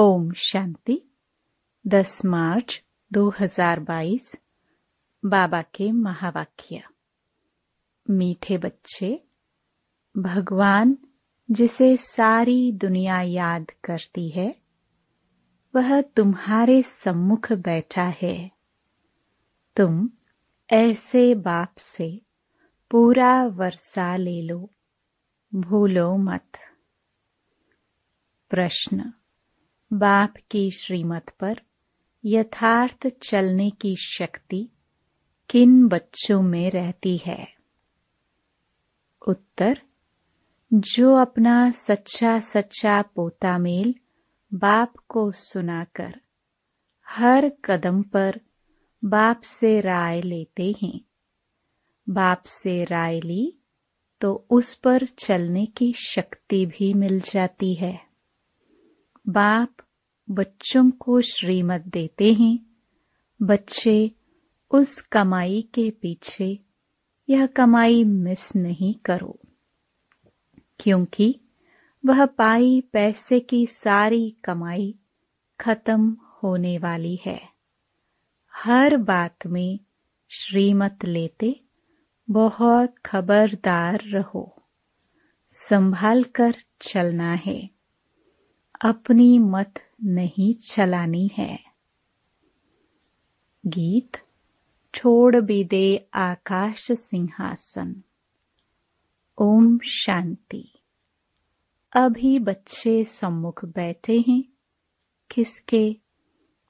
ओम 0.00 0.32
शांति। 0.32 1.02
10 1.86 2.24
मार्च 2.24 2.84
2022 3.12 4.36
बाबा 5.24 5.62
के 5.62 5.92
महावाक्य। 5.92 6.82
मीठे 8.10 8.58
बच्चे, 8.58 9.24
भगवान 10.18 10.98
जिसे 11.50 11.96
सारी 11.96 12.72
दुनिया 12.72 13.20
याद 13.20 13.66
करती 13.84 14.30
है, 14.30 14.60
वह 15.74 16.00
तुम्हारे 16.00 16.82
सम्मुख 16.82 17.52
बैठा 17.52 18.12
है। 18.22 18.50
तुम 19.76 20.10
ऐसे 20.72 21.34
बाप 21.34 21.74
से 21.78 22.22
पूरा 22.90 23.44
वर्षा 23.44 24.16
ले 24.16 24.42
लो, 24.42 24.70
भूलो 25.54 26.16
मत। 26.16 26.52
प्रश्न 28.50 29.12
बाप 29.92 30.34
की 30.50 30.70
श्रीमत 30.70 31.30
पर 31.40 31.60
यथार्थ 32.24 33.06
चलने 33.22 33.70
की 33.70 33.96
शक्ति 33.96 34.68
किन 35.48 35.88
बच्चों 35.88 36.42
में 36.42 36.70
रहती 36.70 37.16
है? 37.16 37.54
उत्तर, 39.28 39.82
जो 40.72 41.14
अपना 41.14 41.70
सच्चा 41.70 42.38
सच्चा 42.38 43.02
पोता 43.02 43.58
मेल 43.58 43.94
बाप 44.54 44.92
को 45.08 45.32
सुनाकर 45.32 46.20
हर 47.08 47.48
कदम 47.64 48.02
पर 48.02 48.40
बाप 49.04 49.40
से 49.40 49.80
राय 49.80 50.20
लेते 50.20 50.74
हैं। 50.82 51.00
बाप 52.08 52.42
से 52.42 52.84
राय 52.84 53.20
ली 53.20 53.58
तो 54.20 54.46
उस 54.50 54.74
पर 54.74 55.06
चलने 55.06 55.66
की 55.66 55.92
शक्ति 55.92 56.66
भी 56.66 56.94
मिल 56.94 57.20
जाती 57.20 57.74
है। 57.74 58.00
बाप 59.28 59.70
बच्चों 60.30 60.90
को 60.90 61.20
श्रीमत 61.20 61.80
देते 61.80 62.32
हैं। 62.32 62.58
बच्चे 63.42 64.10
उस 64.70 65.00
कमाई 65.00 65.62
के 65.74 65.90
पीछे, 65.90 66.58
यह 67.30 67.46
कमाई 67.46 68.04
मिस 68.04 68.56
नहीं 68.56 68.94
करो। 68.94 69.38
क्योंकि 70.80 71.40
वह 72.06 72.26
पाई 72.26 72.80
पैसे 72.80 73.40
की 73.40 73.66
सारी 73.66 74.36
कमाई 74.44 74.98
खत्म 75.60 76.16
होने 76.42 76.78
वाली 76.78 77.18
है। 77.26 77.48
हर 78.54 78.96
बात 78.96 79.46
में 79.46 79.80
श्रीमत 80.28 80.98
लेते 81.04 81.60
बहुत 82.30 82.94
खबरदार 83.06 84.00
रहो। 84.04 84.62
संभाल 85.50 86.24
कर 86.24 86.54
चलना 86.82 87.32
है। 87.32 87.77
अपनी 88.80 89.38
मत 89.38 89.74
नहीं 90.04 90.54
चलानी 90.54 91.30
है। 91.36 91.58
गीत, 93.66 94.16
छोड़ 94.94 95.36
भी 95.40 95.64
दे 95.64 96.08
आकाश 96.14 96.92
सिंहासन। 96.92 98.02
ओम 99.38 99.78
शांति। 99.78 100.72
अभी 101.92 102.38
बच्चे 102.38 103.04
सम्मुख 103.04 103.64
बैठे 103.64 104.24
हैं। 104.28 104.44
किसके? 105.30 105.96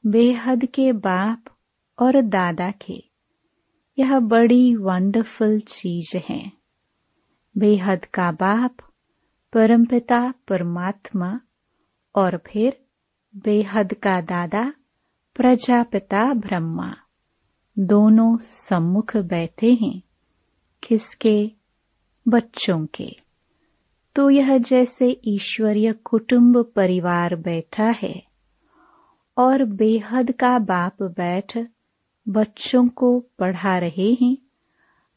बेहद 0.06 0.64
के 0.64 0.92
बाप 0.92 1.44
और 1.98 2.22
दादा 2.22 2.70
के। 2.70 3.04
यह 3.98 4.18
बड़ी 4.18 4.76
वंडरफुल 4.76 5.60
चीज़ 5.60 6.16
है। 6.16 6.52
बेहद 7.58 8.04
का 8.04 8.32
बाप, 8.32 8.76
परमपिता, 9.52 10.34
परमात्मा 10.48 11.40
और 12.18 12.36
फिर 12.36 12.80
बेहद 13.36 13.94
का 13.94 14.20
दादा, 14.20 14.72
प्रजापिता 15.34 16.34
ब्रह्मा। 16.34 16.94
दोनों 17.78 18.38
सम्मुख 18.38 19.16
बैठे 19.16 19.74
हैं, 19.74 20.02
किसके? 20.82 21.50
बच्चों 22.28 22.86
के। 22.86 23.16
तो 24.14 24.30
यह 24.30 24.58
जैसे 24.58 25.20
ईश्वरीय 25.24 25.92
कुटुंब 25.92 26.72
परिवार 26.76 27.36
बैठा 27.36 27.94
है 28.02 28.22
और 29.36 29.64
बेहद 29.64 30.32
का 30.32 30.58
बाप 30.58 31.02
बैठ 31.02 31.58
बच्चों 32.28 32.88
को 32.88 33.20
पढ़ा 33.38 33.78
रहे 33.78 34.12
हैं 34.12 34.36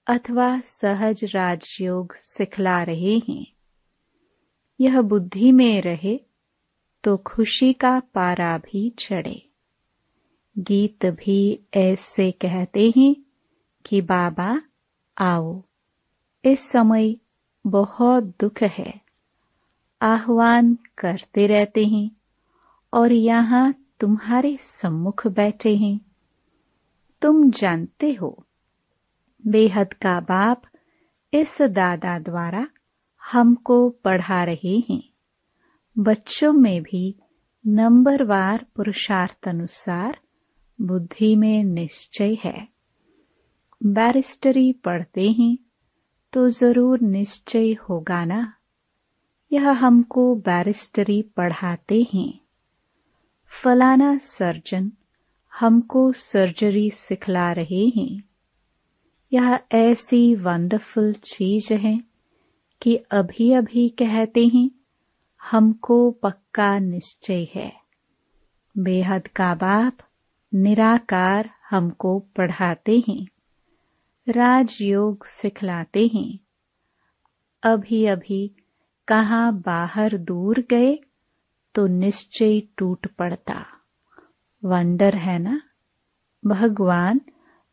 अथवा 0.07 0.59
सहज 0.59 1.25
राजयोग 1.25 2.15
सिखला 2.15 2.83
रहे 2.83 3.17
हैं। 3.29 3.45
यह 4.81 5.01
बुद्धि 5.01 5.51
में 5.51 5.81
रहे 5.81 6.30
तो 7.03 7.17
खुशी 7.17 7.73
का 7.73 7.99
पारा 7.99 8.57
भी 8.57 8.89
चढ़े। 8.99 9.49
गीत 10.57 11.05
भी 11.05 11.59
ऐसे 11.73 12.31
कहते 12.31 12.93
हैं 12.97 13.15
कि, 13.85 14.01
बाबा, 14.01 14.61
आओ। 15.17 15.63
इस 16.45 16.69
समय 16.69 17.15
बहुत 17.67 18.23
दुख 18.23 18.63
है। 18.63 19.01
आह्वान 20.01 20.77
करते 20.97 21.47
रहते 21.47 21.85
हैं 21.85 22.11
और 22.93 23.11
यहाँ 23.11 23.85
तुम्हारे 23.99 24.57
सम्मुख 24.61 25.27
बैठे 25.27 25.75
हैं। 25.75 26.01
तुम 27.21 27.51
जानते 27.51 28.13
हो, 28.13 28.45
बेहद 29.47 29.93
का 29.93 30.19
बाप 30.19 30.61
इस 31.33 31.57
दादा 31.61 32.19
द्वारा 32.19 32.67
हमको 33.31 33.89
पढ़ा 33.89 34.43
रहे 34.43 34.83
हैं। 34.89 35.10
बच्चों 35.97 36.53
में 36.53 36.83
भी 36.83 37.15
नंबरवार 37.67 38.65
पुरुषार्थ 38.75 39.47
अनुसार 39.47 40.19
बुद्धि 40.81 41.35
में 41.35 41.63
निश्चय 41.63 42.37
है। 42.43 42.67
बैरिस्टरी 43.85 44.73
पढ़ते 44.73 45.31
हैं 45.31 45.57
तो 46.33 46.49
ज़रूर 46.49 47.01
निश्चय 47.01 47.73
होगा 47.73 48.25
ना? 48.25 48.53
यह 49.51 49.69
हमको 49.69 50.35
बैरिस्टरी 50.35 51.21
पढ़ाते 51.21 52.07
हैं। 52.13 52.39
फलाना 53.63 54.17
सर्जन 54.17 54.91
हमको 55.59 56.11
सर्जरी 56.11 56.89
सिखला 56.89 57.51
रहे 57.51 57.85
हैं। 57.87 58.23
यह 59.33 59.59
ऐसी 59.71 60.35
वंडरफुल 60.35 61.13
चीज़ 61.13 61.73
है 61.73 62.01
कि 62.81 62.95
अभी 62.95 63.53
अभी 63.53 63.89
कहते 63.89 64.47
हैं 64.47 64.69
हमको 65.41 66.11
पक्का 66.11 66.77
निश्चय 66.79 67.47
है। 67.55 67.71
बेहद 68.75 69.27
का 69.27 69.53
बाप 69.55 69.97
निराकार 70.53 71.49
हमको 71.69 72.19
पढ़ाते 72.19 73.03
हैं, 73.09 73.25
राजयोग 74.27 75.25
सिखलाते 75.25 76.07
हैं। 76.07 76.39
अभी 77.63 78.05
अभी 78.05 78.55
कहा 79.07 79.51
बाहर 79.51 80.17
दूर 80.17 80.63
गए 80.69 80.95
तो 81.75 81.87
निश्चय 81.87 82.59
टूट 82.77 83.07
पड़ता। 83.07 83.65
वंडर 84.63 85.15
है 85.15 85.37
ना? 85.39 85.61
भगवान 86.43 87.21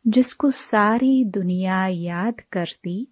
जिसको 0.05 0.51
सारी 0.51 1.23
दुनिया 1.25 1.85
याद 1.87 2.41
करती, 2.51 3.07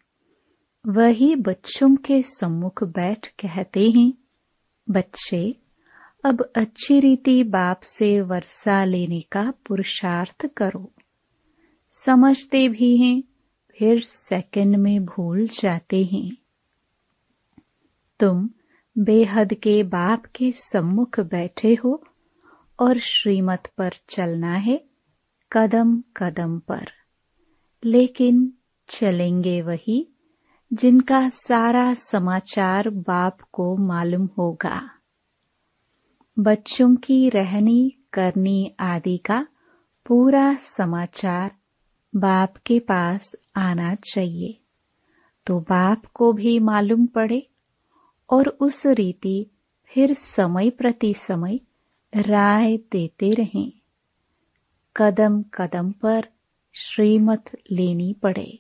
वही 0.86 1.36
बच्चों 1.36 1.96
के 1.96 2.22
सम्मुख 2.24 2.84
बैठ 2.84 3.28
कहते 3.28 3.90
हैं 3.90 4.14
बच्चे, 4.90 5.56
अब 6.24 6.52
अच्छी 6.56 7.00
रीति 7.00 7.44
बाप 7.44 7.80
से 7.80 8.22
वर्षा 8.22 8.84
लेने 8.84 9.22
का 9.22 9.54
पुरुषार्थ 9.68 10.46
करो। 10.58 10.94
समझते 11.92 12.68
भी 12.68 12.98
हैं, 12.98 13.24
फिर 13.70 14.02
सेकंड 14.02 14.76
में 14.76 15.06
भूल 15.06 15.48
जाते 15.48 16.04
हैं। 16.04 16.38
तुम 18.20 18.50
बेहद 18.98 19.54
के 19.54 19.84
बाप 19.84 20.26
के 20.26 20.52
सम्मुख 20.52 21.20
बैठे 21.20 21.76
हो 21.76 22.04
और 22.80 23.00
श्रीमत 23.00 23.72
पर 23.78 23.94
चलना 24.10 24.54
है, 24.54 24.86
कदम 25.52 26.04
कदम 26.18 26.60
पर। 26.60 26.88
लेकिन 27.86 28.54
चलेंगे 28.88 29.62
वही 29.62 30.08
जिनका 30.74 31.30
सारा 31.30 31.94
समाचार 31.94 32.90
बाप 32.90 33.38
को 33.42 33.78
मालूम 33.78 34.30
होगा। 34.38 34.90
बच्चों 36.40 36.96
की 36.96 37.30
रहनी 37.30 37.94
करनी 38.14 38.76
आदि 38.80 39.18
का 39.18 39.48
पूरा 40.06 40.56
समाचार 40.56 41.52
बाप 42.16 42.58
के 42.58 42.80
पास 42.80 43.36
आना 43.56 43.96
चाहिए। 43.96 44.60
तो 45.46 45.60
बाप 45.60 46.06
को 46.06 46.34
भी 46.34 46.60
मालूम 46.60 47.06
पड़े 47.06 47.48
और 48.30 48.48
उस 48.48 48.86
रीति 48.86 49.48
फिर 49.86 50.14
समय 50.14 50.70
प्रति 50.70 51.14
समय 51.14 51.60
राय 52.14 52.78
देते 52.78 53.34
रहें। 53.34 53.72
कदम 54.96 55.44
कदम 55.44 55.92
पर 55.92 56.28
श्रीमत 56.74 57.44
लेनी 57.72 58.14
पड़े। 58.14 58.60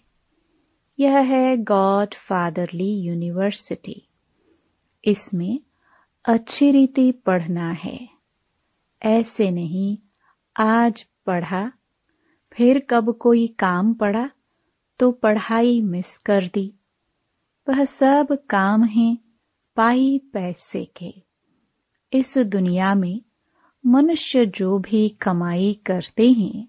यह 0.99 1.17
है 1.17 1.57
गॉड 1.57 2.13
फादरली 2.13 2.99
यूनिवर्सिटी 2.99 4.07
इसमें 5.05 5.59
अच्छी 6.25 6.71
रीति 6.71 7.11
पढ़ना 7.11 7.71
है। 7.71 8.09
ऐसे 9.03 9.51
नहीं, 9.51 9.97
आज 10.57 11.05
पढ़ा, 11.25 11.71
फिर 12.51 12.88
कब 12.89 13.13
कोई 13.13 13.47
काम 13.47 13.94
पड़ा 13.94 14.29
तो 14.99 15.11
पढ़ाई 15.11 15.81
मिस 15.81 16.17
कर 16.17 16.47
दी। 16.53 16.73
वह 17.69 17.85
सब 17.85 18.27
काम 18.50 18.83
हैं 18.83 19.17
पाई 19.75 20.21
पैसे 20.33 20.85
के। 20.85 21.13
इस 22.13 22.38
दुनिया 22.38 22.95
में 22.95 23.21
मनुष्य 23.85 24.45
जो 24.45 24.79
भी 24.79 25.09
कमाई 25.09 25.73
करते 25.85 26.31
हैं, 26.31 26.67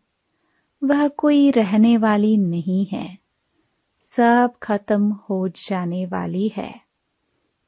वह 0.84 1.08
कोई 1.08 1.50
रहने 1.50 1.96
वाली 1.96 2.36
नहीं 2.36 2.86
है। 2.86 3.27
सब 4.20 4.52
खत्म 4.62 5.12
हो 5.12 5.48
जाने 5.48 6.06
वाली 6.06 6.48
है। 6.56 6.80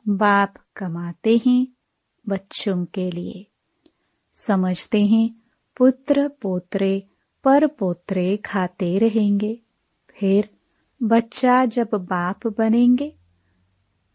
बाप 0.08 0.54
कमाते 0.76 1.40
हैं 1.46 1.66
बच्चों 2.28 2.84
के 2.84 3.10
लिए। 3.10 3.46
समझते 4.32 5.06
हैं 5.06 5.42
पुत्र 5.76 6.28
पोत्रे 6.28 7.06
पर 7.44 7.66
पोत्रे 7.66 8.36
खाते 8.36 8.98
रहेंगे। 8.98 9.60
फिर 10.10 10.48
बच्चा 11.02 11.64
जब 11.64 11.88
बाप 11.94 12.46
बनेंगे 12.46 13.16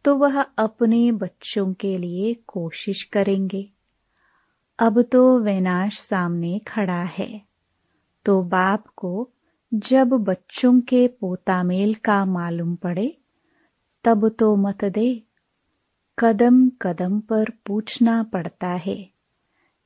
तो 0.05 0.15
वह 0.15 0.41
अपने 0.41 1.11
बच्चों 1.11 1.73
के 1.73 1.97
लिए 1.97 2.33
कोशिश 2.33 3.03
करेंगे। 3.03 3.69
अब 4.79 5.01
तो 5.01 5.39
विनाश 5.39 5.99
सामने 5.99 6.59
खड़ा 6.59 7.03
है 7.03 7.41
तो 8.25 8.41
बाप 8.41 8.87
को 8.95 9.29
जब 9.73 10.09
बच्चों 10.09 10.81
के 10.81 11.07
पोतामेल 11.07 11.93
का 11.95 12.25
मालूम 12.25 12.75
पड़े, 12.75 13.17
तब 14.03 14.29
तो 14.29 14.55
मत 14.55 14.85
दे। 14.85 15.23
कदम 16.19 16.69
कदम 16.69 17.19
पर 17.19 17.49
पूछना 17.65 18.23
पड़ता 18.23 18.67
है। 18.67 19.09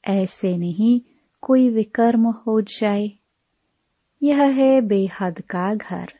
ऐसे 0.07 0.57
नहीं 0.57 1.01
कोई 1.41 1.69
विकर्म 1.69 2.27
हो 2.27 2.61
जाए। 2.61 3.11
यह 4.23 4.43
है 4.43 4.81
बेहद 4.81 5.41
का 5.41 5.75
घर। 5.75 6.13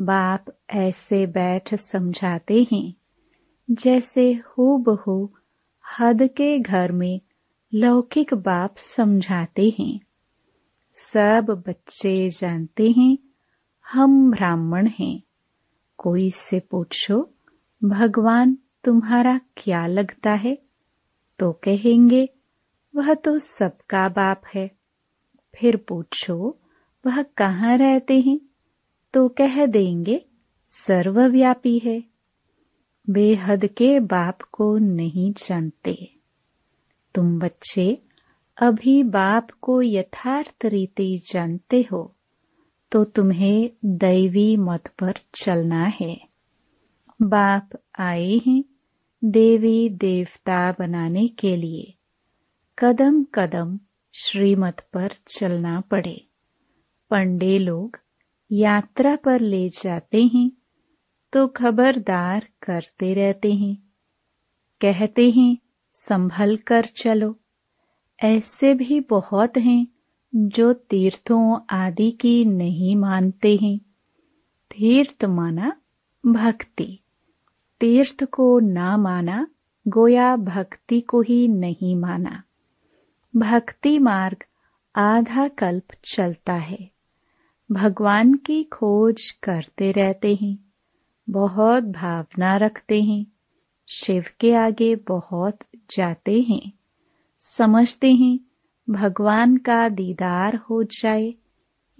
बाप 0.00 0.44
ऐसे 0.70 1.26
बैठ 1.26 1.74
समझाते 1.74 2.66
हैं, 2.72 2.94
जैसे 3.70 4.32
हो 4.32 4.78
बहु 4.78 5.28
हद 5.84 6.22
के 6.22 6.58
घर 6.58 6.92
में 6.92 7.20
लौकिक 7.74 8.34
बाप 8.34 8.76
समझाते 8.76 9.74
हैं। 9.78 10.00
सब 10.94 11.64
बच्चे 11.68 12.28
जानते 12.28 12.90
हैं, 12.90 13.18
हम 13.92 14.30
ब्राह्मण 14.30 14.86
हैं। 14.86 15.22
कोई 15.98 16.30
से 16.30 16.60
पूछो, 16.60 17.30
भगवान 17.84 18.58
तुम्हारा 18.84 19.40
क्या 19.56 19.86
लगता 19.86 20.30
है? 20.30 20.58
तो 21.38 21.52
कहेंगे, 21.52 22.28
वह 22.96 23.14
तो 23.14 23.38
सबका 23.38 24.08
बाप 24.08 24.42
है। 24.54 24.70
फिर 25.54 25.76
पूछो, 25.76 26.58
वह 27.06 27.22
कहाँ 27.22 27.76
रहते 27.76 28.20
हैं? 28.20 28.40
तो 29.12 29.28
कह 29.28 29.66
देंगे, 29.66 30.24
सर्वव्यापी 30.66 31.78
है। 31.78 32.04
बेहद 33.10 33.66
के 33.66 34.00
बाप 34.00 34.42
को 34.42 34.78
नहीं 34.78 35.32
जानते। 35.32 36.14
तुम 37.14 37.38
बच्चे 37.38 38.02
अभी 38.60 39.02
बाप 39.02 39.50
को 39.50 39.82
यथार्थ 39.82 40.64
रीति 40.64 41.22
जानते 41.32 41.86
हो 41.92 42.16
तो 42.92 43.04
तुम्हें 43.04 43.70
दैवी 43.84 44.56
मत 44.56 44.88
पर 44.88 45.12
चलना 45.34 45.84
है। 45.84 46.20
बाप 47.22 47.68
आए 47.98 48.40
हैं 48.46 48.64
देवी 49.24 49.88
देवता 49.88 50.72
बनाने 50.72 51.28
के 51.28 51.56
लिए। 51.56 51.94
कदम 52.78 53.24
कदम 53.24 53.78
श्रीमत 54.14 54.80
पर 54.92 55.12
चलना 55.38 55.80
पड़े। 55.80 56.26
पंडे 57.10 57.58
लोग 57.58 57.98
यात्रा 58.52 59.16
पर 59.16 59.40
ले 59.40 59.68
जाते 59.68 60.22
हैं 60.24 60.50
तो 61.32 61.48
खबरदार 61.48 62.48
करते 62.62 63.14
रहते 63.14 63.52
हैं। 63.52 63.76
कहते 64.80 65.30
हैं, 65.30 65.56
संभल 65.92 66.56
कर 66.56 66.86
चलो। 66.96 67.36
ऐसे 68.24 68.74
भी 68.74 69.00
बहुत 69.00 69.56
हैं 69.56 69.86
जो 70.34 70.72
तीर्थों 70.72 71.60
आदि 71.70 72.10
की 72.10 72.44
नहीं 72.44 72.96
मानते 72.96 73.56
हैं। 73.56 73.78
तीर्थ 74.70 75.24
माना 75.24 75.76
भक्ति। 76.26 77.00
तीर्थ 77.80 78.24
को 78.24 78.58
ना 78.58 78.96
माना, 78.96 79.46
गोया 79.88 80.36
भक्ति 80.36 81.00
को 81.00 81.20
ही 81.20 81.48
नहीं 81.48 81.96
माना। 81.96 82.42
भक्ति 83.36 83.98
मार्ग 83.98 84.36
आधा 84.96 85.48
कल्प 85.48 85.84
चलता 86.04 86.54
है। 86.54 86.90
भगवान 87.72 88.34
की 88.34 88.64
खोज 88.64 89.30
करते 89.30 89.92
रहते 89.92 90.38
हैं, 90.42 90.58
बहुत 91.30 91.84
भावना 91.84 92.56
रखते 92.56 93.02
हैं, 93.02 93.26
शिव 93.88 94.24
के 94.40 94.54
आगे 94.54 94.96
बहुत 94.96 95.58
जाते 95.96 96.40
हैं। 96.40 96.72
समझते 97.40 98.12
हैं, 98.12 98.40
भगवान 98.90 99.56
का 99.56 99.88
दीदार 99.88 100.56
हो 100.56 100.82
जाए, 100.82 101.34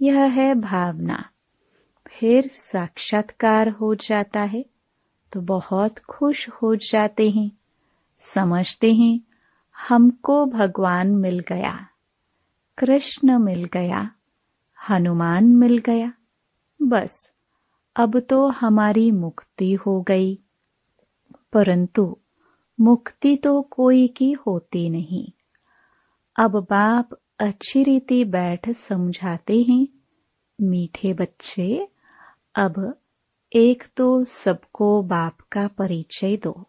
यह 0.01 0.19
है 0.19 0.53
भावना। 0.55 1.29
फिर 2.07 2.47
साक्षात्कार 2.47 3.69
हो 3.69 3.95
जाता 3.95 4.41
है 4.41 4.65
तो 5.31 5.41
बहुत 5.41 5.99
खुश 5.99 6.49
हो 6.49 6.75
जाते 6.75 7.29
हैं। 7.29 7.51
समझते 8.17 8.93
हैं, 8.93 9.21
हमको 9.89 10.45
भगवान 10.45 11.15
मिल 11.15 11.39
गया, 11.39 11.87
कृष्ण 12.77 13.37
मिल 13.39 13.63
गया, 13.65 14.11
हनुमान 14.89 15.45
मिल 15.45 15.77
गया, 15.77 16.13
बस। 16.81 17.33
अब 17.95 18.19
तो 18.19 18.47
हमारी 18.47 19.11
मुक्ति 19.11 19.73
हो 19.73 20.01
गई। 20.01 20.39
परंतु 21.53 22.17
मुक्ति 22.81 23.35
तो 23.35 23.61
कोई 23.61 24.07
की 24.07 24.31
होती 24.31 24.89
नहीं। 24.89 25.27
अब 26.39 26.51
बाप 26.51 27.09
अच्छी 27.39 27.83
रीति 27.83 28.25
बैठ 28.25 28.69
समझाते 28.69 29.61
हैं, 29.61 29.87
मीठे 30.61 31.13
बच्चे, 31.13 31.87
अब 32.55 32.99
एक 33.55 33.83
तो 33.95 34.23
सबको 34.23 35.01
बाप 35.03 35.37
का 35.51 35.67
परिचय 35.67 36.37
दो। 36.37 36.67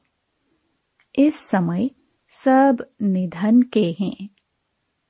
इस 1.18 1.36
समय 1.36 1.90
सब 2.28 2.86
निधन 3.02 3.62
के 3.62 3.96
हैं, 4.00 4.28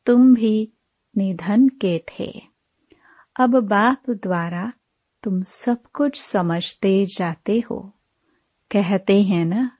तुम 0.06 0.34
भी 0.34 0.72
निधन 1.16 1.68
के 1.68 1.98
थे। 1.98 2.42
अब 3.36 3.50
बाप 3.50 4.10
द्वारा 4.10 4.72
तुम 5.22 5.42
सब 5.42 5.82
कुछ 5.82 6.20
समझते 6.20 7.06
जाते 7.06 7.60
हो। 7.60 7.92
कहते 8.70 9.22
हैं 9.22 9.44
ना 9.44 9.78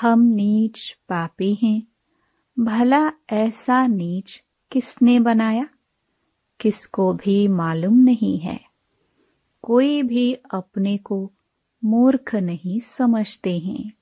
हम 0.00 0.20
नीच 0.20 0.98
पापी 1.08 1.54
हैं। 1.54 1.82
भला 2.58 3.12
ऐसा 3.30 3.86
नीच 3.86 4.44
किसने 4.72 5.20
बनाया? 5.20 5.68
किसको 6.60 7.12
भी 7.12 7.48
मालूम 7.48 7.98
नहीं 7.98 8.38
है। 8.38 8.60
कोई 9.62 10.02
भी 10.02 10.34
अपने 10.34 10.96
को 10.96 11.32
मूर्ख 11.84 12.34
नहीं 12.34 12.80
समझते 12.80 13.58
हैं। 13.58 13.92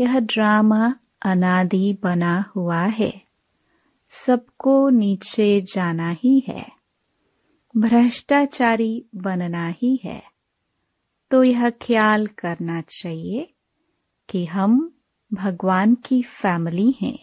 यह 0.00 0.20
ड्रामा 0.20 0.94
अनादि 1.22 1.98
बना 2.02 2.44
हुआ 2.56 2.82
है। 2.82 3.22
सबको 4.08 4.88
नीचे 4.88 5.60
जाना 5.60 6.10
ही 6.10 6.44
है। 6.48 6.66
भ्रष्टाचारी 7.76 9.06
बनना 9.14 9.68
ही 9.68 10.00
है। 10.04 10.22
तो 11.30 11.42
यह 11.42 11.70
ख्याल 11.70 12.26
करना 12.26 12.80
चाहिए 12.80 13.54
कि 14.28 14.44
हम 14.44 14.92
भगवान 15.36 15.94
की 15.94 16.22
फैमिली 16.22 16.90
हैं। 17.02 17.18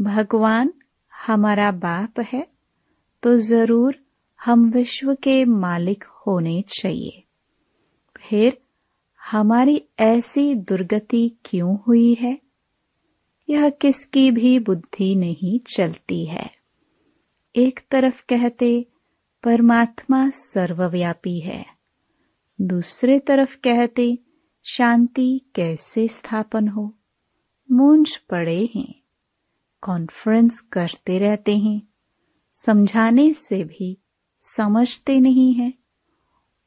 भगवान 0.00 0.72
हमारा 1.26 1.70
बाप 1.70 2.20
है 2.20 2.46
तो 3.22 3.36
ज़रूर 3.36 3.96
हम 4.44 4.70
विश्व 4.70 5.14
के 5.14 5.44
मालिक 5.44 6.04
होने 6.04 6.62
चाहिए। 6.62 7.24
फिर 8.16 8.58
हमारी 9.30 9.84
ऐसी 9.98 10.54
दुर्गति 10.54 11.36
क्यों 11.44 11.78
हुई 11.88 12.14
है? 12.14 12.38
यह 13.50 13.70
किसकी 13.70 14.30
भी 14.30 14.58
बुद्धि 14.58 15.14
नहीं 15.14 15.60
चलती 15.76 16.24
है। 16.24 16.50
एक 17.56 17.80
तरफ़ 17.90 18.22
कहते, 18.28 18.86
परमात्मा 19.42 20.30
सर्वव्यापी 20.30 21.40
है। 21.40 21.66
दूसरे 22.60 23.18
तरफ़ 23.18 23.56
कहते, 23.56 24.18
शांति 24.64 25.40
कैसे 25.54 26.08
स्थापन 26.08 26.68
हो? 26.68 26.94
मूंझ 27.72 28.16
पड़े 28.16 28.68
हैं। 28.74 28.94
कॉन्फ्रेंस 29.80 30.60
करते 30.60 31.18
रहते 31.18 31.58
हैं। 31.58 31.82
समझाने 32.52 33.32
से 33.32 33.64
भी 33.64 33.98
समझते 34.40 35.20
नहीं 35.20 35.54
है। 35.54 35.74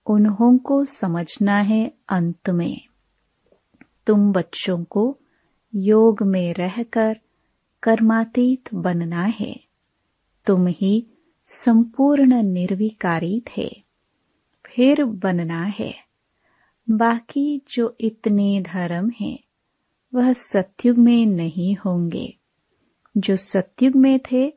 उन्हों 0.06 0.58
को 0.58 0.86
समझना 0.86 1.58
है 1.58 1.94
अंत 2.10 2.50
में। 2.50 2.86
तुम 4.08 4.32
बच्चों 4.32 4.84
को 4.84 5.20
योग 5.76 6.24
में 6.24 6.54
रहकर 6.54 7.20
कर्मातीत 7.84 8.74
बनना 8.74 9.24
है। 9.24 9.64
तुम 10.46 10.68
ही 10.68 11.08
संपूर्ण 11.46 12.44
निर्विकारी 12.44 13.44
थे। 13.58 13.84
फिर 14.66 15.04
बनना 15.06 15.64
है। 15.64 15.96
बाकी 16.90 17.62
जो 17.72 17.98
इतने 18.00 18.62
धर्म 18.62 19.12
हैं 19.22 19.40
वह 20.16 20.34
सत्युग 20.34 20.98
में 20.98 21.26
नहीं 21.26 21.76
होंगे। 21.76 22.38
जो 23.18 23.36
सत्युग 23.36 23.96
में 23.96 24.20
थे, 24.32 24.54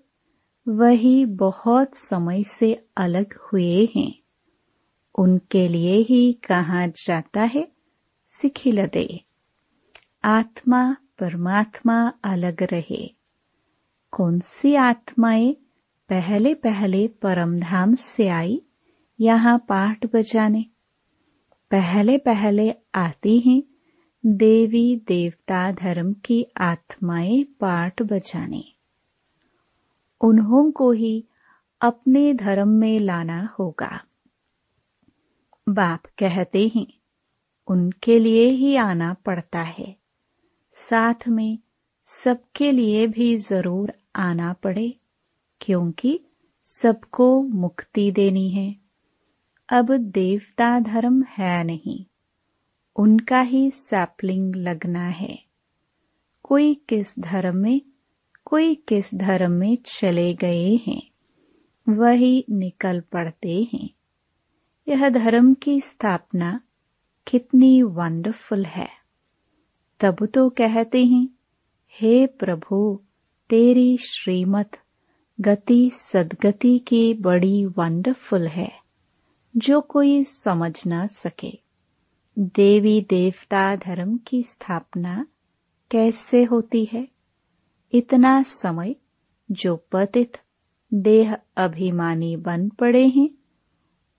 वही 0.69 1.27
बहुत 1.27 1.95
समय 1.95 2.45
से 2.45 2.89
अलग 2.97 3.39
हुए 3.39 3.89
हैं। 3.97 4.19
उनके 5.19 5.69
लिए 5.69 5.95
ही 5.95 6.33
कहा 6.33 6.87
जाता 6.87 7.43
है? 7.43 7.69
सिखिल 8.25 8.87
दे। 8.87 9.21
आत्मा, 10.25 10.97
परमात्मा 11.19 12.13
अलग 12.25 12.63
रहे। 12.63 13.15
कौन 14.11 14.41
सी 14.41 14.75
आत्माएँ 14.75 15.53
पहले 16.09 16.55
पहले 16.55 17.09
परमधाम 17.09 17.95
से 17.95 18.29
आई, 18.29 18.63
यहाँ 19.21 19.59
पाठ 19.59 20.07
बजाने? 20.07 20.65
पहले 21.71 22.19
पहले 22.19 22.75
आती 22.95 23.39
हैं 23.39 23.63
देवी 24.29 24.97
देवता 24.97 25.73
धर्म 25.73 26.13
की 26.13 26.47
आत्माएँ 26.61 27.45
पाठ 27.45 28.03
बचाने। 28.03 28.65
उन्हों 30.21 30.71
को 30.71 30.91
ही 30.91 31.25
अपने 31.81 32.35
धर्म 32.35 32.69
में 32.69 33.01
लाना 33.01 33.57
होगा। 33.59 34.05
बाप 35.69 36.03
कहते 36.07 36.73
हैं, 36.77 36.87
उनके 37.69 38.19
लिए 38.19 38.51
ही 38.51 38.77
आना 38.77 39.15
पड़ता 39.15 39.61
है। 39.61 39.97
साथ 40.73 41.29
में 41.29 41.59
सबके 42.05 42.73
लिए 42.73 43.07
भी 43.07 43.37
ज़रूर 43.37 43.93
आना 44.17 44.53
पड़े, 44.53 44.97
क्योंकि 45.61 46.21
सबको 46.65 47.43
मुक्ति 47.43 48.11
देनी 48.11 48.49
है। 48.51 48.77
अब 49.69 49.97
देवता 49.97 50.81
धर्म 50.81 51.23
है 51.23 51.65
नहीं। 51.65 52.07
उनका 52.99 53.41
ही 53.41 53.71
सैपलिंग 53.71 54.57
लगना 54.57 55.07
है। 55.07 55.39
कोई 56.43 56.75
किस 56.75 57.19
धर्म 57.19 57.57
में, 57.57 57.81
कोई 58.45 58.75
किस 58.75 59.15
धर्म 59.15 59.51
में 59.51 59.79
चले 59.87 60.35
गए 60.35 60.81
हैं, 60.87 61.03
वही 61.89 62.45
निकल 62.51 63.01
पड़ते 63.01 63.69
हैं। 63.73 63.91
यह 64.89 65.09
धर्म 65.09 65.55
की 65.55 65.81
स्थापना 65.81 66.61
कितनी 67.27 67.83
वंडरफुल 67.83 68.65
है। 68.65 68.89
तब 70.01 70.27
तो 70.27 70.51
कहते 70.51 71.05
हैं, 71.05 71.29
हे 71.91 72.27
प्रभु, 72.27 73.01
तेरी 73.49 73.97
श्रीमत 73.97 74.71
गति 75.41 75.91
सदगति 75.95 76.79
की 76.79 77.15
बड़ी 77.15 77.67
वंडरफुल 77.67 78.47
है, 78.47 78.73
जो 79.57 79.81
कोई 79.81 80.25
समझ 80.25 80.87
ना 80.87 81.07
सके। 81.07 81.66
देवी 82.39 83.01
देवता 83.01 83.77
धर्म 83.77 84.19
की 84.27 84.43
स्थापना 84.43 85.27
कैसे 85.91 86.45
होती 86.45 86.85
है? 86.85 87.09
इतना 87.93 88.43
समय 88.43 88.97
जो 89.51 89.77
पतित 89.93 90.39
देह 90.95 91.39
अभिमानी 91.57 92.37
बन 92.37 92.69
पड़े 92.69 93.07
हैं, 93.07 93.31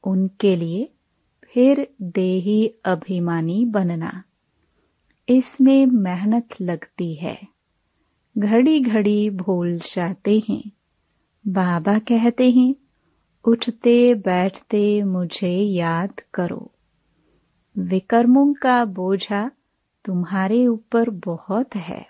उनके 0.03 0.55
लिए 0.55 0.89
फिर 1.43 1.87
देही 2.01 2.67
अभिमानी 2.85 3.65
बनना। 3.65 4.23
इसमें 5.29 5.85
मेहनत 5.85 6.49
लगती 6.61 7.13
है। 7.13 7.41
घड़ी 8.37 8.79
घड़ी 8.79 9.29
भूल 9.29 9.77
जाते 9.77 10.43
हैं। 10.49 10.71
बाबा 11.47 11.99
कहते 11.99 12.51
हैं, 12.51 12.75
उठते 13.45 14.13
बैठते 14.13 15.03
मुझे 15.03 15.57
याद 15.57 16.19
करो। 16.33 16.71
विकर्मों 17.79 18.53
का 18.53 18.85
बोझा 18.85 19.51
तुम्हारे 20.05 20.67
ऊपर 20.67 21.09
बहुत 21.09 21.75
है। 21.75 22.07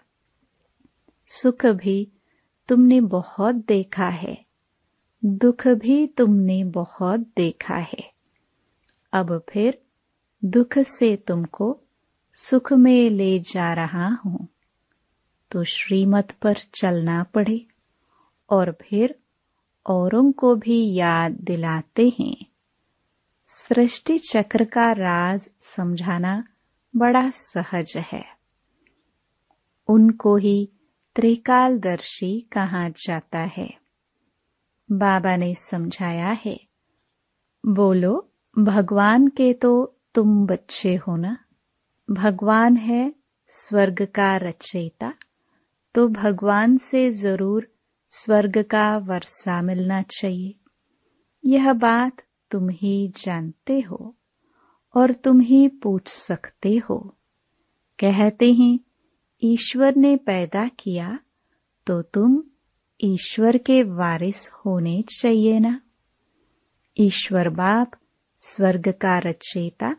सुख 1.27 1.65
भी 1.65 2.11
तुमने 2.67 3.01
बहुत 3.01 3.55
देखा 3.55 4.05
है। 4.05 4.45
दुख 5.25 5.67
भी 5.67 6.07
तुमने 6.07 6.63
बहुत 6.63 7.19
देखा 7.19 7.75
है। 7.75 8.11
अब 9.13 9.43
फिर 9.49 9.81
दुख 10.45 10.79
से 10.79 11.15
तुमको 11.15 11.79
सुख 12.33 12.73
में 12.73 13.09
ले 13.09 13.39
जा 13.39 13.73
रहा 13.73 14.07
हूँ। 14.07 14.47
तो 15.51 15.63
श्रीमत 15.63 16.31
पर 16.31 16.55
चलना 16.75 17.23
पड़े 17.23 17.65
और 18.49 18.71
फिर 18.71 19.15
औरों 19.85 20.31
को 20.31 20.55
भी 20.55 20.93
याद 20.93 21.31
दिलाते 21.31 22.13
हैं। 22.19 22.45
सृष्टि 23.49 24.17
चक्र 24.19 24.63
का 24.63 24.91
राज 24.91 25.49
समझाना 25.61 26.43
बड़ा 26.93 27.29
सहज 27.29 27.93
है। 27.97 28.23
उनको 29.89 30.35
ही 30.35 30.69
त्रिकालदर्शी 31.15 32.39
कहा 32.51 32.87
जाता 32.89 33.39
है। 33.39 33.69
बाबा 34.89 35.35
ने 35.35 35.53
समझाया 35.55 36.31
है, 36.45 36.59
बोलो, 37.63 38.29
भगवान 38.55 39.27
के 39.27 39.53
तो 39.53 39.71
तुम 40.15 40.45
बच्चे 40.45 40.95
हो 40.97 41.15
ना? 41.15 41.37
भगवान 42.09 42.77
है 42.77 43.13
स्वर्ग 43.53 44.05
का 44.15 44.35
रचयिता 44.37 45.13
तो 45.95 46.07
भगवान 46.07 46.77
से 46.77 47.09
ज़रूर 47.11 47.67
स्वर्ग 48.11 48.61
का 48.63 48.97
वर्षा 48.97 49.61
मिलना 49.61 50.01
चाहिए। 50.01 50.55
यह 51.43 51.73
बात 51.73 52.21
तुम 52.51 52.69
ही 52.69 53.07
जानते 53.17 53.79
हो 53.79 54.15
और 54.95 55.13
तुम 55.13 55.39
ही 55.39 55.67
पूछ 55.67 56.07
सकते 56.07 56.75
हो। 56.77 56.97
कहते 57.99 58.53
हैं, 58.53 58.79
ईश्वर 59.41 59.95
ने 59.95 60.15
पैदा 60.17 60.67
किया 60.67 61.19
तो 61.87 62.01
तुम 62.01 62.43
ईश्वर 62.99 63.57
के 63.57 63.81
वारिस 63.83 64.49
होने 64.49 65.01
चाहिए 65.09 65.59
ना। 65.59 65.79
ईश्वर 66.97 67.49
बाप, 67.49 67.91
स्वर्ग 68.37 68.87
का 68.91 69.17
रचयिता 69.19 69.95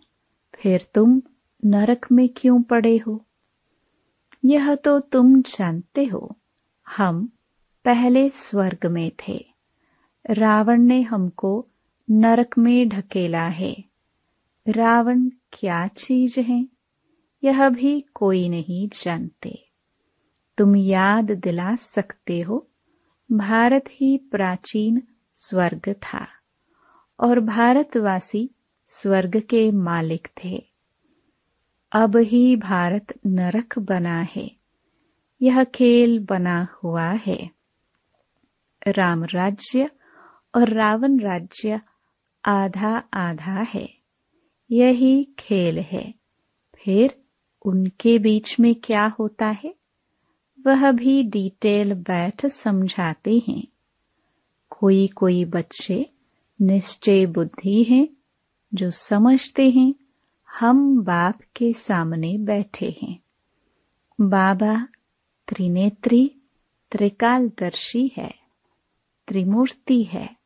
फिर 0.54 0.86
तुम 0.94 1.22
नरक 1.62 2.06
में 2.12 2.28
क्यों 2.36 2.62
पड़े 2.62 2.96
हो? 2.96 3.24
यह 4.44 4.74
तो 4.74 4.98
तुम 5.00 5.40
जानते 5.42 6.04
हो, 6.04 6.36
हम 6.86 7.26
पहले 7.84 8.28
स्वर्ग 8.28 8.86
में 8.86 9.10
थे। 9.20 9.44
रावण 10.24 10.82
ने 10.82 11.00
हमको 11.02 11.66
नरक 12.10 12.58
में 12.58 12.88
ढकेला 12.88 13.48
है। 13.48 13.84
रावण 14.68 15.28
क्या 15.28 15.86
चीज़ 15.86 16.40
है? 16.40 16.68
यह 17.44 17.68
भी 17.68 18.00
कोई 18.00 18.48
नहीं 18.48 18.88
जानते। 18.88 19.68
तुम 20.58 20.76
याद 20.76 21.30
दिला 21.30 21.76
सकते 21.76 22.40
हो, 22.40 22.68
भारत 23.32 23.84
ही 23.90 24.16
प्राचीन 24.16 25.02
स्वर्ग 25.34 25.92
था 25.92 26.26
और 27.20 27.40
भारतवासी 27.40 28.50
स्वर्ग 28.86 29.40
के 29.40 29.70
मालिक 29.70 30.28
थे। 30.44 30.64
अब 31.92 32.16
ही 32.16 32.56
भारत 32.56 33.06
नरक 33.26 33.78
बना 33.78 34.20
है, 34.20 34.56
यह 35.42 35.64
खेल 35.64 36.18
बना 36.18 36.68
हुआ 36.84 37.12
है। 37.12 37.50
राम 38.88 39.24
राज्य 39.24 39.90
और 40.54 40.68
रावण 40.68 41.18
राज्य 41.18 41.80
आधा 42.48 43.02
आधा 43.14 43.60
है। 43.60 43.94
यही 44.70 45.24
खेल 45.38 45.78
है। 45.78 46.14
फिर 46.74 47.22
उनके 47.64 48.18
बीच 48.18 48.60
में 48.60 48.74
क्या 48.74 49.06
होता 49.06 49.46
है? 49.46 49.74
वह 50.66 50.92
भी 50.92 51.22
डिटेल 51.22 51.94
बैठ 51.94 52.46
समझाते 52.46 53.42
हैं। 53.48 53.68
कोई 54.70 55.08
कोई 55.08 55.44
बच्चे 55.44 56.10
निश्चय 56.62 57.26
बुद्धि 57.26 57.82
हैं, 57.82 58.08
जो 58.74 58.90
समझते 58.90 59.70
हैं, 59.70 59.94
हम 60.58 61.02
बाप 61.02 61.38
के 61.56 61.72
सामने 61.72 62.38
बैठे 62.38 62.96
हैं। 63.02 63.20
बाबा 64.20 64.88
त्रिनेत्री 65.48 66.34
त्रिकालदर्शी 66.90 68.10
है, 68.16 68.34
त्रिमूर्ति 69.28 70.02
है। 70.02 70.37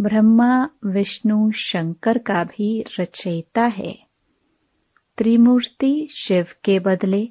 ब्रह्मा, 0.00 0.68
विष्णु, 0.84 1.52
शंकर 1.52 2.18
का 2.18 2.44
भी 2.44 2.84
रचयिता 3.00 3.62
है। 3.62 3.98
त्रिमूर्ति 5.18 6.08
शिव 6.10 6.46
के 6.64 6.78
बदले 6.78 7.28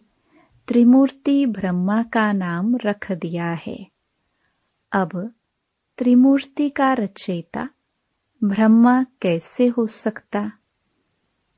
त्रिमूर्ति 0.67 1.45
ब्रह्मा 1.45 2.03
का 2.03 2.31
नाम 2.31 2.75
रख 2.75 3.11
दिया 3.11 3.51
है। 3.51 3.87
अब 4.91 5.33
त्रिमूर्ति 5.97 6.69
का 6.69 6.93
रचयिता 6.93 7.69
ब्रह्मा 8.43 9.03
कैसे 9.03 9.67
हो 9.67 9.87
सकता? 9.87 10.51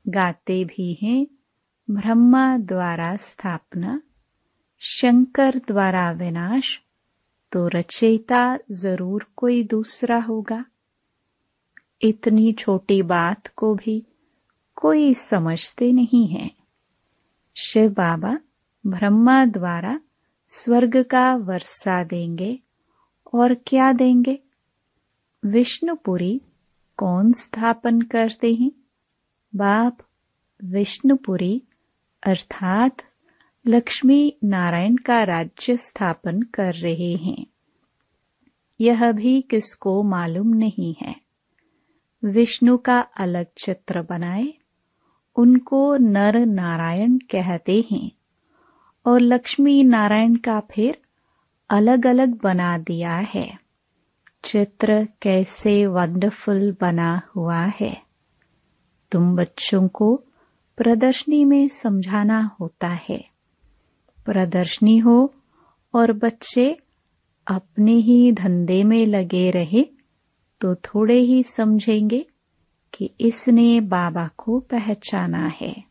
गाते 0.08 0.64
भी 0.64 0.98
हैं 1.02 1.26
ब्रह्मा 1.90 2.58
द्वारा 2.58 3.16
स्थापना, 3.16 4.02
शंकर 4.78 5.60
द्वारा 5.68 6.10
विनाश 6.10 6.80
तो 7.52 7.68
रचयिता 7.68 8.58
ज़रूर 8.70 9.26
कोई 9.36 9.62
दूसरा 9.62 10.20
होगा। 10.20 10.64
इतनी 12.02 12.52
छोटी 12.52 13.02
बात 13.02 13.46
को 13.46 13.74
भी 13.74 14.06
कोई 14.76 15.14
समझते 15.14 15.92
नहीं 15.92 16.26
है। 16.26 16.50
शिव 17.56 17.90
बाबा 17.90 18.38
ब्रह्मा 18.86 19.44
द्वारा 19.44 20.00
स्वर्ग 20.48 21.02
का 21.02 21.36
वर्षा 21.36 22.04
देंगे 22.04 22.58
और 23.34 23.54
क्या 23.54 23.92
देंगे? 23.92 24.38
विष्णुपुरी 25.44 26.40
कौन 26.96 27.32
स्थापन 27.32 28.00
करते 28.00 28.54
हैं? 28.54 28.72
बाप 29.56 29.98
विष्णुपुरी 30.64 31.62
अर्थात 32.22 32.96
लक्ष्मी 33.66 34.36
नारायण 34.44 34.96
का 34.96 35.22
राज्य 35.22 35.76
स्थापन 35.76 36.42
कर 36.42 36.74
रहे 36.74 37.14
हैं। 37.14 37.46
यह 38.80 39.12
भी 39.12 39.40
किसको 39.40 40.02
मालूम 40.02 40.48
नहीं 40.48 40.94
है। 41.02 41.27
विष्णु 42.24 42.78
का 42.78 43.00
अलग 43.00 43.46
चित्र 43.58 44.02
बनाए, 44.02 44.54
उनको 45.36 45.96
नर 45.96 46.46
नारायण 46.46 47.18
कहते 47.18 47.84
हैं 47.92 48.10
और 49.06 49.20
लक्ष्मी 49.20 49.82
नारायण 49.82 50.34
का 50.34 50.60
फिर 50.60 50.98
अलग 51.70 52.06
अलग 52.06 52.42
बना 52.42 52.78
दिया 52.78 53.16
है। 53.16 53.58
चित्र 54.44 55.08
कैसे 55.22 55.86
वंडरफुल 55.86 56.76
बना 56.80 57.22
हुआ 57.36 57.64
है। 57.64 58.02
तुम 59.12 59.36
बच्चों 59.36 59.88
को 59.88 60.24
प्रदर्शनी 60.76 61.44
में 61.44 61.68
समझाना 61.68 62.56
होता 62.60 62.88
है। 62.88 63.24
प्रदर्शनी 64.26 64.98
हो 64.98 65.34
और 65.94 66.12
बच्चे 66.12 66.78
अपने 67.46 67.92
ही 67.92 68.32
धंधे 68.32 68.84
में 68.84 69.06
लगे 69.06 69.50
रहे 69.50 69.97
तो 70.60 70.74
थोड़े 70.74 71.20
ही 71.20 71.42
समझेंगे 71.42 72.26
कि 72.94 73.10
इसने 73.20 73.80
बाबा 73.80 74.30
को 74.38 74.60
पहचाना 74.60 75.46
है। 75.46 75.84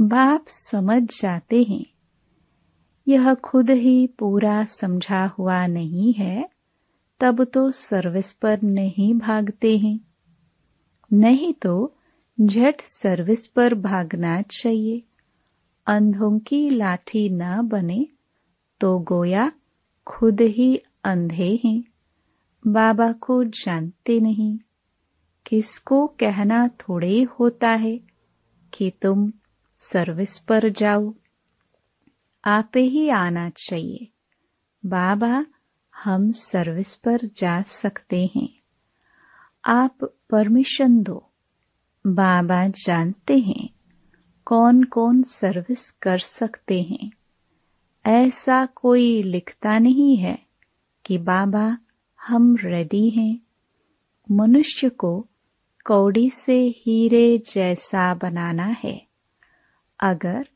बाप 0.00 0.44
समझ 0.48 1.02
जाते 1.02 1.62
हैं। 1.62 1.84
यह 3.08 3.34
खुद 3.34 3.70
ही 3.70 4.06
पूरा 4.06 4.62
समझा 4.62 5.26
हुआ 5.26 5.66
नहीं 5.66 6.12
है, 6.12 6.48
तब 7.20 7.44
तो 7.44 7.70
सर्विस 7.70 8.32
पर 8.32 8.62
नहीं 8.62 9.14
भागते 9.14 9.78
हैं। 9.78 10.00
नहीं 11.12 11.54
तो 11.54 11.94
झट 12.40 12.80
सर्विस 12.80 13.46
पर 13.46 13.74
भागना 13.74 14.42
चाहिए। 14.42 15.02
अंधों 15.86 16.38
की 16.38 16.70
लाठी 16.70 17.28
न 17.28 17.68
बने 17.68 18.06
तो 18.80 18.98
गोया 18.98 19.52
खुद 20.06 20.40
ही 20.40 20.82
अंधे 21.04 21.60
हैं। 21.64 21.84
बाबा 22.68 23.12
को 23.12 23.44
जानते 23.44 24.20
नहीं। 24.20 24.58
किसको 25.46 26.06
कहना 26.06 26.68
थोड़े 26.68 27.22
होता 27.22 27.68
है 27.68 28.00
कि 28.74 28.92
तुम 29.02 29.32
सर्विस 29.76 30.38
पर 30.38 30.68
जाओ। 30.68 31.14
आप 32.44 32.70
ही 32.76 33.08
आना 33.08 33.50
चाहिए। 33.50 34.08
बाबा, 34.86 35.46
हम 36.04 36.32
सर्विस 36.32 36.96
पर 36.96 37.18
जा 37.24 37.62
सकते 37.62 38.30
हैं। 38.36 38.48
आप 39.64 39.98
परमिशन 40.30 41.02
दो। 41.02 41.30
बाबा 42.06 42.68
जानते 42.68 43.38
हैं 43.38 43.70
कौन 44.44 44.82
कौन 44.82 45.22
सर्विस 45.22 45.90
कर 45.90 46.18
सकते 46.18 46.82
हैं। 46.82 47.10
ऐसा 48.06 48.66
कोई 48.66 49.22
लिखता 49.22 49.78
नहीं 49.78 50.16
है 50.16 50.38
कि 51.04 51.18
बाबा 51.18 51.78
हम 52.28 52.56
रेडी 52.64 53.10
हैं। 53.10 53.38
मनुष्य 54.30 54.88
को 54.88 55.26
कौड़ी 55.84 56.30
से 56.30 56.68
हीरे 56.68 57.38
जैसा 57.38 58.14
बनाना 58.14 58.64
है। 58.64 59.06
अगर 60.00 60.48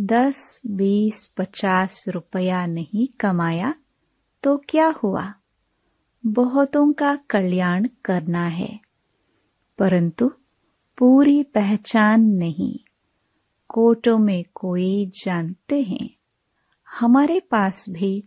दस, 0.00 0.60
बीस, 0.66 1.26
पचास 1.26 2.04
रुपया 2.08 2.66
नहीं 2.66 3.06
कमाया 3.20 3.74
तो 4.42 4.62
क्या 4.68 4.86
हुआ? 4.86 5.34
बहुतों 6.26 6.92
का 6.92 7.16
कल्याण 7.30 7.88
करना 8.04 8.46
है। 8.46 8.80
परंतु 9.78 10.28
पूरी 10.98 11.42
पहचान 11.42 12.20
नहीं। 12.20 12.78
कोटों 13.68 14.18
में 14.18 14.44
कोई 14.54 15.06
जानते 15.06 15.82
हैं। 15.82 16.10
हमारे 17.00 17.40
पास 17.40 17.86
भी 17.88 18.24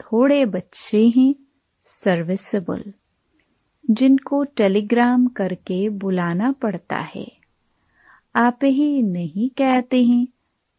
थोड़े 0.00 0.46
बच्चे 0.46 1.08
हैं 1.08 1.34
सर्विसेबल 1.80 2.92
जिनको 3.90 4.44
टेलीग्राम 4.44 5.26
करके 5.26 5.88
बुलाना 5.88 6.52
पड़ता 6.52 6.96
है। 6.96 7.32
आप 8.36 8.58
ही 8.64 9.02
नहीं 9.02 9.50
कहते 9.50 10.04
हैं, 10.04 10.28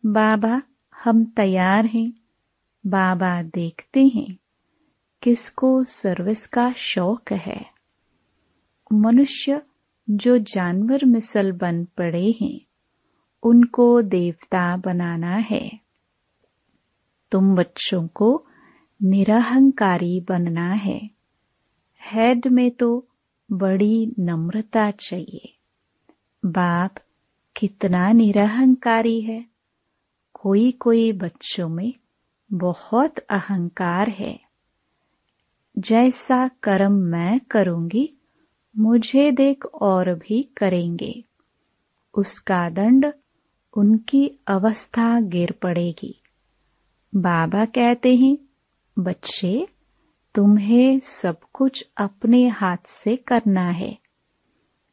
बाबा, 0.05 0.61
हम 1.03 1.25
तैयार 1.25 1.85
हैं। 1.85 2.13
बाबा 2.87 3.41
देखते 3.41 4.05
हैं, 4.07 4.37
किसको 5.21 5.83
सर्विस 5.83 6.47
का 6.47 6.71
शौक 6.71 7.31
है। 7.31 7.65
मनुष्य 8.93 9.61
जो 10.09 10.37
जानवर 10.37 11.05
मिसल 11.05 11.51
बन 11.51 11.85
पड़े 11.85 12.35
हैं, 12.41 12.61
उनको 13.43 14.01
देवता 14.01 14.77
बनाना 14.77 15.35
है। 15.35 15.79
तुम 17.31 17.55
बच्चों 17.55 18.07
को 18.07 18.45
निरहंकारी 19.03 20.25
बनना 20.29 20.73
है। 20.73 21.09
हेड 22.13 22.47
में 22.47 22.71
तो 22.71 23.07
बड़ी 23.51 24.13
नम्रता 24.19 24.91
चाहिए। 24.91 25.53
बाप 26.45 26.95
कितना 27.55 28.11
निरहंकारी 28.11 29.21
है। 29.21 29.45
कोई 30.33 30.71
कोई 30.71 31.11
बच्चों 31.11 31.69
में 31.69 31.93
बहुत 32.53 33.17
अहंकार 33.17 34.09
है। 34.09 34.39
जैसा 35.77 36.47
कर्म 36.47 36.91
मैं 36.91 37.39
करूँगी, 37.39 38.13
मुझे 38.77 39.31
देख 39.31 39.65
और 39.65 40.13
भी 40.13 40.43
करेंगे। 40.57 41.23
उसका 42.17 42.69
दंड 42.69 43.05
उनकी 43.77 44.39
अवस्था 44.47 45.19
गिर 45.19 45.51
पड़ेगी। 45.51 46.21
बाबा 47.15 47.65
कहते 47.65 48.15
हैं 48.15 48.37
बच्चे, 49.03 49.67
तुम्हें 50.35 50.99
सब 50.99 51.39
कुछ 51.53 51.89
अपने 51.97 52.47
हाथ 52.47 52.77
से 52.85 53.15
करना 53.15 53.69
है। 53.69 53.97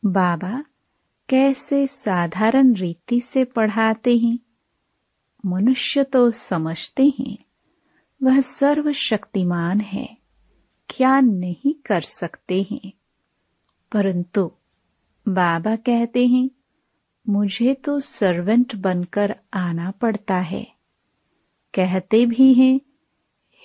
बाबा, 0.05 0.64
कैसे 1.29 1.87
साधारण 1.87 2.75
रीति 2.75 3.21
से 3.21 3.44
पढ़ाते 3.44 4.16
हैं? 4.16 4.38
मनुष्य 5.47 6.05
तो 6.05 6.31
समझते 6.31 7.12
हैं, 7.18 7.38
वह 8.23 8.40
सर्वशक्तिमान 8.40 9.81
है, 9.81 10.16
क्या 10.88 11.21
नहीं 11.21 11.75
कर 11.75 12.01
सकते 12.01 12.66
हैं? 12.71 12.92
परंतु 13.92 14.53
बाबा 15.29 15.77
कहते 15.77 16.27
हैं, 16.27 16.51
मुझे 17.29 17.75
तो 17.75 17.99
सर्वेंट 17.99 18.77
बनकर 18.77 19.37
आना 19.55 19.90
पड़ता 19.90 20.37
है। 20.37 20.73
कहते 21.75 22.27
भी 22.27 22.55
हैं 22.55 22.81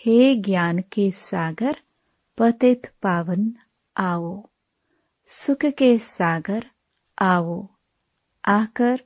हे 0.06 0.36
ज्ञान 0.36 0.80
के 0.80 1.12
सागर, 1.12 1.78
पतित 2.38 2.92
पावन 3.02 3.54
आओ। 3.98 4.50
सुख 5.26 5.66
के 5.66 6.00
सागर 6.00 6.66
आओ। 7.22 7.68
आकर 8.46 9.02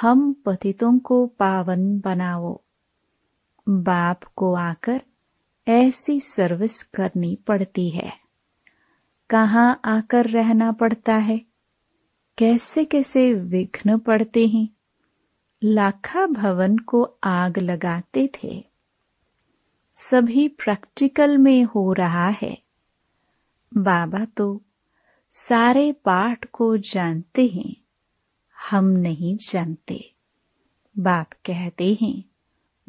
हम 0.00 0.32
पतितों 0.32 0.98
को 0.98 1.26
पावन 1.26 2.00
बनाओ। 2.00 2.60
बाप 3.68 4.24
को 4.36 4.54
आकर 4.54 5.02
ऐसी 5.68 6.20
सर्विस 6.20 6.82
करनी 6.82 7.36
पड़ती 7.36 7.90
है। 7.90 8.12
कहाँ 9.30 9.80
आकर 9.84 10.26
रहना 10.26 10.72
पड़ता 10.72 11.14
है? 11.14 11.38
कैसे 12.38 12.84
कैसे 12.84 13.34
विघ्न 13.34 13.98
पड़ते 13.98 14.46
हैं? 14.46 14.68
लाखा 15.64 16.26
भवन 16.26 16.78
को 16.78 17.18
आग 17.24 17.58
लगाते 17.58 18.30
थे। 18.44 18.73
सभी 19.94 20.48
प्रैक्टिकल 20.48 21.38
में 21.38 21.64
हो 21.64 21.92
रहा 21.92 22.28
है। 22.28 22.58
बाबा 23.76 24.24
तो 24.24 24.62
सारे 25.32 25.92
पाठ 25.92 26.44
को 26.44 26.76
जानते 26.76 27.46
हैं, 27.46 27.76
हम 28.56 28.84
नहीं 28.84 29.36
जानते। 29.36 30.12
बाप 30.98 31.32
कहते 31.32 31.98
हैं, 32.02 32.24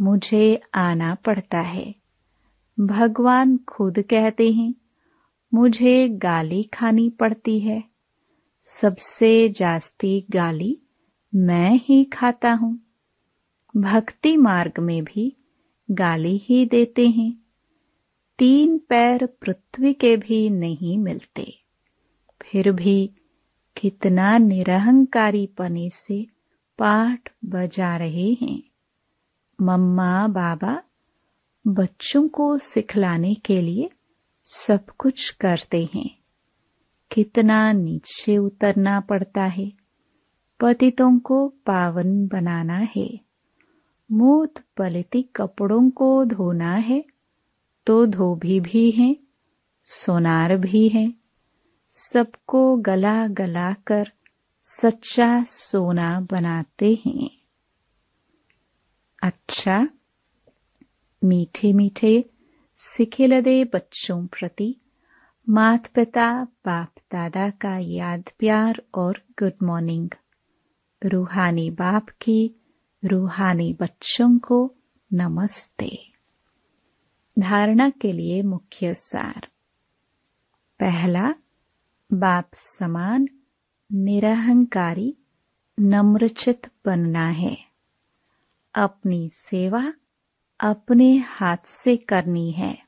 मुझे 0.02 0.62
आना 0.74 1.16
पड़ता 1.16 1.60
है। 1.60 1.96
भगवान 2.80 3.58
खुद 3.58 4.00
कहते 4.00 4.52
हैं, 4.52 4.74
मुझे 5.54 6.10
गाली 6.10 6.64
खानी 6.64 7.10
पड़ती 7.10 7.60
है। 7.60 7.84
सबसे 8.62 9.50
जास्ती 9.50 10.26
गाली 10.30 10.78
मैं 11.36 11.76
ही 11.76 12.04
खाता 12.04 12.54
हूँ। 12.54 12.80
भक्ति 13.78 14.38
मार्ग 14.38 14.80
में 14.80 15.04
भी 15.04 15.36
गाली 15.92 16.38
ही 16.38 16.66
देते 16.66 17.10
हैं। 17.10 17.46
तीन 18.38 18.78
पैर 18.78 19.26
पृथ्वी 19.26 19.94
के 19.94 20.18
भी 20.18 20.50
नहीं 20.50 20.98
मिलते। 20.98 21.54
फिर 22.42 22.72
भी 22.72 23.12
कितना 23.78 24.38
निरहंकारी 24.38 25.48
पने 25.48 25.90
से 25.90 26.24
पाठ 26.78 27.32
बजा 27.46 27.98
रहे 27.98 28.34
हैं। 28.34 28.64
मम्मा, 29.62 30.28
बाबा, 30.28 30.84
बच्चों 31.68 32.28
को 32.28 32.58
सिखलाने 32.58 33.34
के 33.34 33.62
लिए 33.62 33.90
सब 34.44 34.86
कुछ 34.86 35.30
करते 35.30 35.90
हैं। 35.96 36.18
कितना 37.12 37.72
नीचे 37.72 38.38
उतरना 38.38 39.00
पड़ता 39.00 39.44
है। 39.44 39.72
पतितों 40.60 41.20
को 41.20 41.48
पावन 41.48 42.28
बनाना 42.28 42.88
है। 42.96 43.25
मूत 44.12 44.60
पलिती 44.78 45.22
कपड़ों 45.24 45.90
को 45.90 46.26
धोना 46.26 46.74
है 46.74 47.06
तो 47.86 48.06
धोबी 48.06 48.60
भी 48.60 48.92
हैं, 48.92 49.16
सोनार 49.86 50.58
भी 50.58 50.88
हैं। 50.90 51.14
सबको 51.90 52.78
गला 52.78 53.28
गला 53.28 53.74
कर 53.74 54.12
सच्चा 54.62 55.44
सोना 55.44 56.20
बनाते 56.32 57.00
हैं। 57.06 57.30
अच्छा 59.24 59.88
मीठे 61.24 61.74
मीठे 61.74 62.26
सिखिलदे 62.76 63.64
बच्चों 63.64 64.28
प्रति 64.28 64.76
मात 65.50 65.88
पिता 65.88 66.44
बाप 66.44 66.92
दादा 67.12 67.50
का 67.50 67.78
याद 67.78 68.24
प्यार 68.40 68.82
और 68.96 69.22
गुड 69.40 69.54
मॉर्निंग 69.64 70.10
रूहानी 71.04 71.70
बाप 71.70 72.10
की 72.10 72.56
रूहानी 73.06 73.74
बच्चों 73.74 74.40
को 74.40 74.76
नमस्ते। 75.14 76.12
धारणा 77.40 77.90
के 77.90 78.12
लिए 78.12 78.42
मुख्य 78.42 78.94
सार। 78.94 79.48
पहला, 80.80 81.34
बाप 82.14 82.50
समान, 82.54 83.28
निरहंकारी, 83.94 85.18
नम्रचित 85.80 86.70
बनना 86.86 87.28
है। 87.28 87.58
अपनी 88.76 89.30
सेवा 89.34 89.94
अपने 90.60 91.18
हाथ 91.18 91.58
से 91.66 91.98
करनी 91.98 92.52
है। 92.52 92.86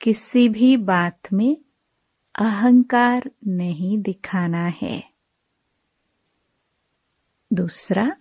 किसी 0.00 0.48
भी 0.48 0.76
बात 0.76 1.20
में 1.32 1.56
अहंकार 2.38 3.30
नहीं 3.46 3.98
दिखाना 3.98 4.66
है। 4.66 5.10
दूसरा 7.52 8.16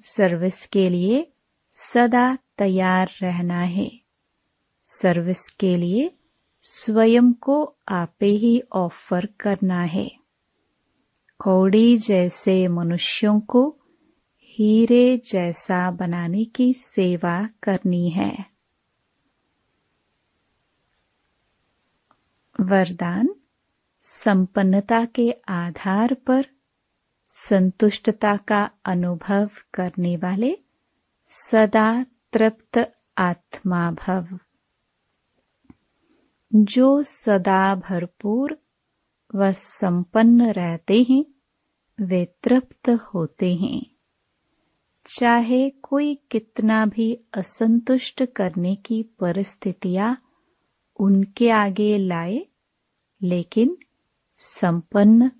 सर्विस 0.00 0.66
के 0.66 0.90
लिए 0.90 1.32
सदा 1.72 2.38
तैयार 2.58 3.10
रहना 3.22 3.60
है। 3.60 4.00
सर्विस 4.84 5.50
के 5.50 5.76
लिए 5.76 6.16
स्वयं 6.60 7.32
को 7.32 7.76
आपे 7.88 8.26
ही 8.26 8.62
ऑफ़र 8.72 9.26
करना 9.26 9.82
है। 9.82 10.10
कौड़ी 11.38 11.98
जैसे 11.98 12.68
मनुष्यों 12.68 13.40
को 13.40 13.78
हीरे 14.40 15.22
जैसा 15.24 15.90
बनाने 15.90 16.44
की 16.44 16.74
सेवा 16.74 17.48
करनी 17.62 18.10
है। 18.10 18.46
वरदान 22.60 23.34
संपन्नता 24.00 25.04
के 25.04 25.34
आधार 25.48 26.14
पर 26.14 26.55
संतुष्टता 27.36 28.36
का 28.36 28.70
अनुभव 28.84 29.50
करने 29.74 30.16
वाले 30.16 30.58
सदा 31.26 32.04
तृप्त 32.32 32.92
आत्मा 33.18 33.90
भव। 33.90 34.38
जो 36.54 37.02
सदा 37.02 37.74
भरपूर 37.74 38.58
व 39.34 39.52
संपन्न 39.52 40.50
रहते 40.50 41.06
हैं, 41.10 41.24
वे 42.00 42.24
तृप्त 42.42 42.88
होते 42.88 43.54
हैं। 43.54 43.86
चाहे 45.06 45.70
कोई 45.70 46.14
कितना 46.14 46.86
भी 46.86 47.24
असंतुष्ट 47.34 48.24
करने 48.24 48.76
की 48.76 49.02
परिस्थितियाँ 49.02 50.22
उनके 51.00 51.50
आगे 51.50 51.98
लाए, 51.98 52.46
लेकिन 53.22 53.76
संपन्न 54.34 55.30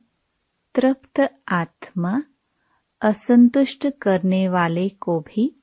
तृप्त 0.76 1.42
आत्मा 1.48 2.22
असंतुष्ट 3.02 3.86
करने 4.02 4.48
वाले 4.48 4.88
को 4.88 5.20
भी 5.20 5.56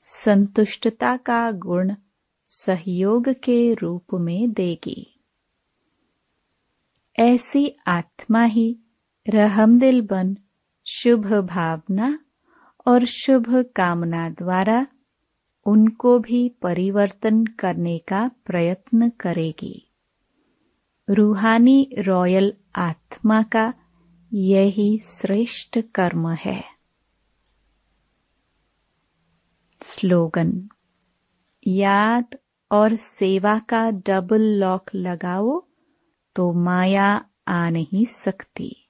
संतुष्टता 0.00 1.16
का 1.16 1.50
गुण 1.50 1.94
सहयोग 2.44 3.28
के 3.28 3.74
रूप 3.74 4.14
में 4.14 4.52
देगी। 4.52 5.20
ऐसी 7.18 7.76
आत्मा 7.86 8.44
ही 8.44 8.78
रहमदिल 9.28 10.00
बन, 10.00 10.36
शुभ 10.86 11.26
भावना 11.26 12.18
और 12.86 13.04
शुभ 13.04 13.64
कामना 13.76 14.30
द्वारा 14.30 14.86
उनको 15.66 16.18
भी 16.18 16.48
परिवर्तन 16.48 17.44
करने 17.44 17.98
का 17.98 18.30
प्रयत्न 18.44 19.08
करेगी। 19.08 19.90
रूहानी 21.10 21.90
रॉयल 21.98 22.52
आत्मा 22.76 23.42
का 23.42 23.74
यही 24.32 24.98
श्रेष्ठ 24.98 25.78
कर्म 25.94 26.28
है। 26.28 26.64
स्लोगन, 29.82 30.68
याद 31.66 32.24
और 32.72 32.96
सेवा 32.96 33.58
का 33.58 33.90
डबल 33.90 34.40
लॉक 34.40 34.90
लगाओ 34.94 35.66
तो 36.36 36.52
माया 36.52 37.24
आ 37.48 37.70
नहीं 37.70 38.04
सकती। 38.04 38.88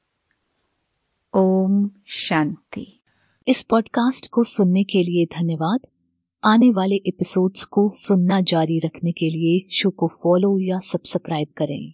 ओम 1.35 1.91
शांति। 2.07 3.03
इस 3.49 3.63
पॉडकास्ट 3.63 4.31
को 4.31 4.45
सुनने 4.45 4.85
के 4.85 5.03
लिए 5.03 5.25
धन्यवाद। 5.25 5.81
आने 6.45 6.71
वाले 6.71 6.97
एपिसोड्स 6.97 7.65
को 7.65 7.91
सुनना 7.95 8.41
जारी 8.41 8.79
रखने 8.79 9.13
के 9.13 9.31
लिए 9.31 9.69
शो 9.71 9.91
को 9.91 10.09
फॉलो 10.09 10.59
या 10.61 10.79
सब्सक्राइब 10.79 11.49
करें। 11.57 11.85